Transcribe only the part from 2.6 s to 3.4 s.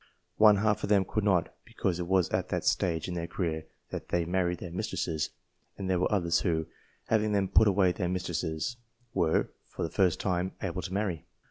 stage in their